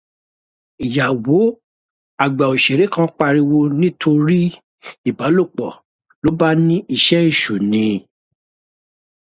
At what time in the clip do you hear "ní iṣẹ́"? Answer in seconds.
6.67-7.21